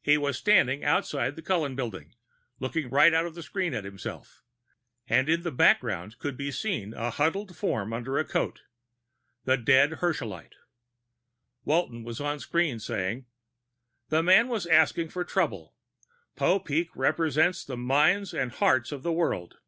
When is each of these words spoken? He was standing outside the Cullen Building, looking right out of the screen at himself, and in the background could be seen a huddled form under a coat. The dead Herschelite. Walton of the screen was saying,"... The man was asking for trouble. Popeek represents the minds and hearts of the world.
He 0.00 0.16
was 0.16 0.38
standing 0.38 0.82
outside 0.82 1.36
the 1.36 1.42
Cullen 1.42 1.76
Building, 1.76 2.14
looking 2.58 2.88
right 2.88 3.12
out 3.12 3.26
of 3.26 3.34
the 3.34 3.42
screen 3.42 3.74
at 3.74 3.84
himself, 3.84 4.42
and 5.06 5.28
in 5.28 5.42
the 5.42 5.50
background 5.52 6.18
could 6.18 6.34
be 6.34 6.50
seen 6.50 6.94
a 6.94 7.10
huddled 7.10 7.54
form 7.54 7.92
under 7.92 8.16
a 8.16 8.24
coat. 8.24 8.62
The 9.44 9.58
dead 9.58 9.98
Herschelite. 10.00 10.54
Walton 11.66 12.08
of 12.08 12.16
the 12.16 12.38
screen 12.38 12.76
was 12.76 12.84
saying,"... 12.86 13.26
The 14.08 14.22
man 14.22 14.48
was 14.48 14.64
asking 14.64 15.10
for 15.10 15.26
trouble. 15.26 15.74
Popeek 16.36 16.88
represents 16.94 17.62
the 17.62 17.76
minds 17.76 18.32
and 18.32 18.52
hearts 18.52 18.92
of 18.92 19.02
the 19.02 19.12
world. 19.12 19.58